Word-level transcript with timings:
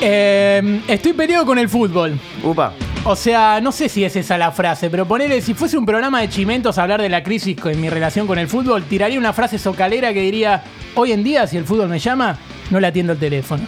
Eh, 0.00 0.80
estoy 0.88 1.12
peleado 1.12 1.44
con 1.44 1.58
el 1.58 1.68
fútbol. 1.68 2.18
Upa. 2.42 2.72
O 3.04 3.16
sea, 3.16 3.60
no 3.60 3.72
sé 3.72 3.88
si 3.88 4.04
es 4.04 4.16
esa 4.16 4.36
la 4.36 4.52
frase, 4.52 4.90
pero 4.90 5.06
ponele, 5.06 5.40
si 5.40 5.54
fuese 5.54 5.78
un 5.78 5.86
programa 5.86 6.20
de 6.20 6.28
chimentos 6.28 6.78
a 6.78 6.82
hablar 6.82 7.00
de 7.00 7.08
la 7.08 7.22
crisis 7.22 7.56
en 7.64 7.80
mi 7.80 7.88
relación 7.88 8.26
con 8.26 8.38
el 8.38 8.48
fútbol, 8.48 8.84
tiraría 8.84 9.18
una 9.18 9.32
frase 9.32 9.58
socalera 9.58 10.12
que 10.12 10.20
diría, 10.20 10.62
hoy 10.94 11.12
en 11.12 11.24
día, 11.24 11.46
si 11.46 11.56
el 11.56 11.64
fútbol 11.64 11.88
me 11.88 11.98
llama, 11.98 12.38
no 12.70 12.80
le 12.80 12.86
atiendo 12.86 13.14
el 13.14 13.18
teléfono. 13.18 13.62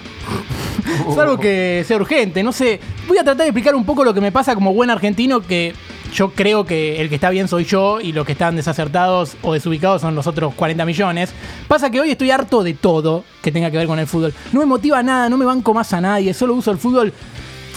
Salvo 1.14 1.38
que 1.38 1.84
sea 1.86 1.96
urgente, 1.96 2.42
no 2.42 2.52
sé. 2.52 2.80
Voy 3.08 3.18
a 3.18 3.24
tratar 3.24 3.45
de 3.45 3.48
explicar 3.48 3.74
un 3.74 3.84
poco 3.84 4.04
lo 4.04 4.12
que 4.12 4.20
me 4.20 4.32
pasa 4.32 4.54
como 4.54 4.74
buen 4.74 4.90
argentino, 4.90 5.40
que 5.40 5.74
yo 6.12 6.30
creo 6.32 6.64
que 6.64 7.00
el 7.00 7.08
que 7.08 7.14
está 7.14 7.30
bien 7.30 7.48
soy 7.48 7.64
yo 7.64 8.00
y 8.00 8.12
los 8.12 8.26
que 8.26 8.32
están 8.32 8.56
desacertados 8.56 9.36
o 9.43 9.52
desubicados 9.52 10.02
son 10.02 10.14
los 10.14 10.26
otros 10.26 10.54
40 10.54 10.84
millones. 10.84 11.30
Pasa 11.68 11.90
que 11.90 12.00
hoy 12.00 12.11
estoy 12.11 12.30
harto 12.30 12.62
de 12.62 12.75
todo 12.75 13.25
que 13.43 13.52
tenga 13.52 13.70
que 13.70 13.76
ver 13.76 13.86
con 13.86 13.98
el 13.98 14.06
fútbol. 14.06 14.34
No 14.52 14.61
me 14.61 14.66
motiva 14.66 15.02
nada, 15.02 15.29
no 15.29 15.36
me 15.36 15.44
banco 15.44 15.72
más 15.72 15.93
a 15.93 16.00
nadie, 16.00 16.34
solo 16.34 16.54
uso 16.54 16.71
el 16.71 16.79
fútbol. 16.79 17.12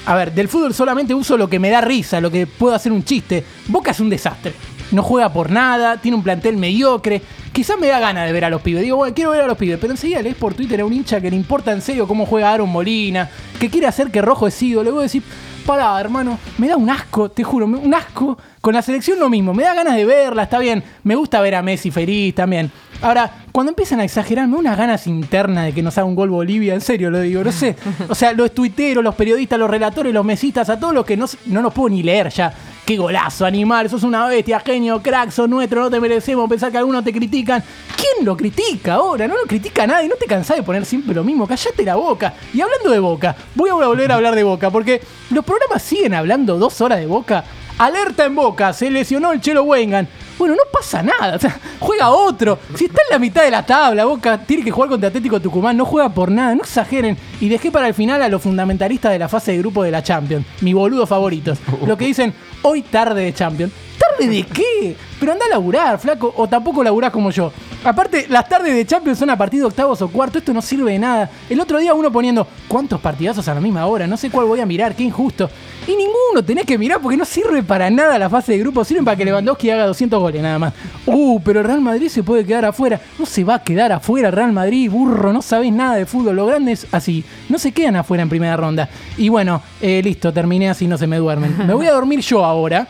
A 0.05 0.15
ver, 0.15 0.33
del 0.33 0.49
fútbol 0.49 0.73
solamente 0.73 1.13
uso 1.13 1.37
lo 1.37 1.49
que 1.49 1.59
me 1.59 1.69
da 1.69 1.79
risa, 1.79 2.19
lo 2.19 2.29
que 2.29 2.45
puedo 2.45 2.75
hacer 2.75 2.91
un 2.91 3.03
chiste. 3.03 3.43
Boca 3.67 3.91
es 3.91 3.99
un 3.99 4.09
desastre. 4.09 4.53
No 4.91 5.01
juega 5.01 5.31
por 5.31 5.49
nada, 5.49 5.97
tiene 5.97 6.17
un 6.17 6.23
plantel 6.23 6.57
mediocre. 6.57 7.21
Quizás 7.51 7.79
me 7.79 7.87
da 7.87 7.99
ganas 7.99 8.25
de 8.25 8.33
ver 8.33 8.45
a 8.45 8.49
los 8.49 8.61
pibes. 8.61 8.83
Digo, 8.83 8.97
bueno, 8.97 9.15
quiero 9.15 9.31
ver 9.31 9.41
a 9.41 9.47
los 9.47 9.57
pibes. 9.57 9.79
Pero 9.79 9.93
enseguida 9.93 10.21
lees 10.21 10.35
por 10.35 10.53
Twitter 10.53 10.81
a 10.81 10.85
un 10.85 10.93
hincha 10.93 11.21
que 11.21 11.29
le 11.29 11.35
importa 11.37 11.71
en 11.71 11.81
serio 11.81 12.07
cómo 12.07 12.25
juega 12.25 12.51
Aaron 12.51 12.69
Molina, 12.69 13.29
que 13.59 13.69
quiere 13.69 13.87
hacer 13.87 14.11
que 14.11 14.21
Rojo 14.21 14.45
es 14.45 14.61
ídolo. 14.61 14.83
Le 14.83 14.91
voy 14.91 14.99
a 14.99 15.03
decir, 15.03 15.23
pará, 15.63 15.99
hermano, 15.99 16.37
me 16.57 16.67
da 16.67 16.77
un 16.77 16.89
asco, 16.89 17.29
te 17.29 17.43
juro, 17.43 17.65
un 17.65 17.93
asco. 17.93 18.37
Con 18.61 18.73
la 18.73 18.81
selección 18.81 19.19
lo 19.19 19.29
mismo, 19.29 19.53
me 19.53 19.63
da 19.63 19.73
ganas 19.73 19.95
de 19.95 20.05
verla, 20.05 20.43
está 20.43 20.59
bien. 20.59 20.83
Me 21.03 21.15
gusta 21.15 21.41
ver 21.41 21.55
a 21.55 21.61
Messi 21.61 21.91
feliz 21.91 22.33
también. 22.33 22.71
Ahora, 23.01 23.29
cuando 23.51 23.71
empiezan 23.71 23.99
a 23.99 24.05
exagerar, 24.05 24.47
me 24.47 24.53
da 24.53 24.59
unas 24.59 24.77
ganas 24.77 25.07
internas 25.07 25.65
de 25.65 25.73
que 25.73 25.83
nos 25.83 25.97
haga 25.97 26.05
un 26.05 26.15
gol 26.15 26.29
Bolivia, 26.29 26.73
en 26.73 26.79
serio 26.79 27.11
lo 27.11 27.19
digo, 27.19 27.43
no 27.43 27.51
sé. 27.51 27.75
O 28.07 28.15
sea, 28.15 28.31
los 28.31 28.53
tuiteros, 28.53 29.03
los 29.03 29.15
periodistas, 29.15 29.59
los 29.59 29.69
relatores, 29.69 30.13
los 30.13 30.23
mesistas, 30.23 30.69
a 30.69 30.79
todos 30.79 30.93
los 30.93 31.05
que 31.05 31.17
no, 31.17 31.25
no 31.47 31.61
los 31.61 31.73
puedo 31.73 31.89
ni 31.89 32.03
leer 32.03 32.29
ya. 32.29 32.53
Qué 32.85 32.97
golazo, 32.97 33.45
animal, 33.45 33.89
sos 33.89 34.03
una 34.03 34.25
bestia, 34.27 34.59
genio, 34.59 35.01
crack, 35.01 35.31
sos 35.31 35.47
nuestro, 35.47 35.83
no 35.83 35.89
te 35.89 36.01
merecemos, 36.01 36.49
pensar 36.49 36.69
que 36.69 36.77
algunos 36.77 37.01
te 37.01 37.13
critican. 37.13 37.63
¿Quién 37.95 38.25
lo 38.25 38.35
critica 38.35 38.95
ahora? 38.95 39.25
No 39.25 39.35
lo 39.35 39.43
critica 39.43 39.87
nadie, 39.87 40.09
no 40.09 40.15
te 40.15 40.25
cansás 40.25 40.57
de 40.57 40.63
poner 40.63 40.85
siempre 40.85 41.15
lo 41.15 41.23
mismo, 41.23 41.47
callate 41.47 41.81
la 41.83 41.95
boca. 41.95 42.33
Y 42.53 42.59
hablando 42.59 42.89
de 42.89 42.99
boca, 42.99 43.37
voy 43.55 43.69
a 43.69 43.75
volver 43.75 44.11
a 44.11 44.15
hablar 44.15 44.35
de 44.35 44.43
boca, 44.43 44.69
porque 44.69 45.01
los 45.29 45.45
programas 45.45 45.81
siguen 45.81 46.13
hablando 46.13 46.57
dos 46.57 46.81
horas 46.81 46.99
de 46.99 47.05
boca. 47.05 47.45
Alerta 47.77 48.25
en 48.25 48.35
boca, 48.35 48.73
se 48.73 48.91
lesionó 48.91 49.31
el 49.31 49.39
Chelo 49.39 49.63
Wengan. 49.63 50.05
Bueno, 50.37 50.55
no 50.55 50.63
pasa 50.71 51.03
nada, 51.03 51.35
o 51.35 51.39
sea, 51.39 51.59
juega 51.79 52.09
otro. 52.09 52.59
Si 52.75 52.85
está 52.85 53.01
en 53.03 53.13
la 53.13 53.19
mitad 53.19 53.43
de 53.43 53.51
la 53.51 53.65
tabla, 53.65 54.05
Boca 54.05 54.37
tiene 54.37 54.63
que 54.63 54.71
jugar 54.71 54.89
contra 54.89 55.09
Atlético 55.09 55.39
Tucumán, 55.39 55.77
no 55.77 55.85
juega 55.85 56.09
por 56.09 56.31
nada, 56.31 56.55
no 56.55 56.61
exageren. 56.61 57.17
Y 57.39 57.49
dejé 57.49 57.71
para 57.71 57.87
el 57.87 57.93
final 57.93 58.21
a 58.21 58.29
los 58.29 58.41
fundamentalistas 58.41 59.11
de 59.11 59.19
la 59.19 59.29
fase 59.29 59.51
de 59.51 59.59
grupo 59.59 59.83
de 59.83 59.91
la 59.91 60.01
Champions, 60.01 60.45
mi 60.61 60.73
boludo 60.73 61.05
favoritos. 61.05 61.59
Lo 61.85 61.97
que 61.97 62.05
dicen, 62.05 62.33
hoy 62.63 62.81
tarde 62.81 63.23
de 63.23 63.33
Champions. 63.33 63.71
¿Tarde 63.97 64.27
de 64.27 64.43
qué? 64.43 64.97
Pero 65.19 65.31
anda 65.31 65.45
a 65.45 65.49
laburar, 65.49 65.99
flaco, 65.99 66.33
o 66.35 66.47
tampoco 66.47 66.83
laburás 66.83 67.11
como 67.11 67.31
yo. 67.31 67.51
Aparte, 67.83 68.25
las 68.29 68.49
tardes 68.49 68.73
de 68.73 68.85
Champions 68.85 69.19
son 69.19 69.29
a 69.29 69.37
partir 69.37 69.59
de 69.59 69.65
octavos 69.65 70.01
o 70.01 70.09
cuarto, 70.09 70.39
esto 70.39 70.53
no 70.53 70.61
sirve 70.61 70.93
de 70.93 70.99
nada. 70.99 71.29
El 71.49 71.59
otro 71.59 71.77
día 71.77 71.93
uno 71.93 72.11
poniendo, 72.11 72.47
¿cuántos 72.67 72.99
partidazos 72.99 73.47
a 73.47 73.53
la 73.53 73.61
misma 73.61 73.85
hora? 73.85 74.07
No 74.07 74.17
sé 74.17 74.29
cuál 74.29 74.45
voy 74.45 74.59
a 74.59 74.65
mirar, 74.65 74.95
qué 74.95 75.03
injusto. 75.03 75.49
Y 75.87 75.91
ninguno 75.95 76.43
tenés 76.45 76.65
que 76.65 76.77
mirar 76.77 77.01
porque 77.01 77.17
no 77.17 77.25
sirve 77.25 77.61
para 77.61 77.89
nada 77.89 78.17
la 78.17 78.29
fase 78.29 78.53
de 78.53 78.59
grupo, 78.59 78.83
sirven 78.85 79.03
para 79.03 79.17
que 79.17 79.25
Lewandowski 79.25 79.69
haga 79.69 79.85
200 79.85 80.21
goles 80.23 80.41
nada 80.41 80.57
más. 80.59 80.73
Uh, 81.05 81.39
pero 81.41 81.59
el 81.59 81.65
Real 81.67 81.81
Madrid 81.81 82.07
se 82.09 82.23
puede 82.23 82.43
quedar 82.45 82.65
afuera. 82.65 82.99
No 83.19 83.25
se 83.25 83.43
va 83.43 83.55
a 83.55 83.63
quedar 83.63 83.91
afuera 83.91 84.31
Real 84.31 84.51
Madrid, 84.51 84.89
burro, 84.89 85.31
no 85.31 85.41
sabés 85.41 85.71
nada 85.71 85.95
de 85.95 86.05
fútbol. 86.05 86.35
Lo 86.35 86.45
grande 86.45 86.71
es 86.71 86.87
así, 86.91 87.23
no 87.49 87.59
se 87.59 87.71
quedan 87.71 87.95
afuera 87.95 88.23
en 88.23 88.29
primera 88.29 88.57
ronda. 88.57 88.89
Y 89.17 89.29
bueno, 89.29 89.61
eh, 89.81 90.01
listo, 90.03 90.33
terminé 90.33 90.69
así, 90.69 90.87
no 90.87 90.97
se 90.97 91.07
me 91.07 91.17
duermen. 91.17 91.55
Me 91.67 91.73
voy 91.73 91.85
a 91.87 91.91
dormir 91.93 92.19
yo 92.21 92.43
ahora 92.43 92.87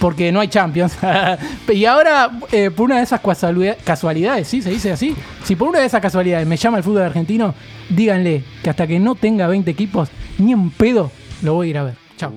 porque 0.00 0.32
no 0.32 0.40
hay 0.40 0.48
Champions. 0.48 0.96
y 1.72 1.84
ahora, 1.84 2.30
eh, 2.52 2.70
por 2.70 2.86
una 2.86 2.96
de 2.96 3.02
esas 3.02 3.20
casualidad- 3.20 3.76
casualidades, 3.84 4.48
¿sí? 4.48 4.62
¿Se 4.62 4.70
dice 4.70 4.92
así? 4.92 5.14
Si 5.44 5.56
por 5.56 5.68
una 5.68 5.80
de 5.80 5.86
esas 5.86 6.00
casualidades 6.00 6.46
me 6.46 6.56
llama 6.56 6.78
el 6.78 6.84
fútbol 6.84 7.02
argentino, 7.02 7.54
díganle 7.90 8.42
que 8.62 8.70
hasta 8.70 8.86
que 8.86 8.98
no 8.98 9.14
tenga 9.14 9.46
20 9.46 9.70
equipos, 9.70 10.08
ni 10.38 10.52
en 10.52 10.70
pedo 10.70 11.10
lo 11.42 11.54
voy 11.54 11.66
a 11.68 11.70
ir 11.70 11.78
a 11.78 11.84
ver. 11.84 11.94
Chao. 12.16 12.32